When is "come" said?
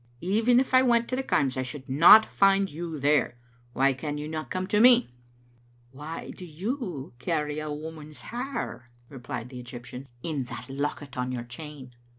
4.49-4.65